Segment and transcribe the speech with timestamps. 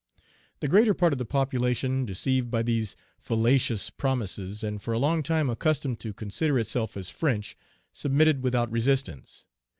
[0.61, 5.21] "The greater part of the population, deceived by these fallacious promises, and for a long
[5.21, 7.55] time accustomed to consider itself as French,
[7.93, 9.45] submitted without resistance.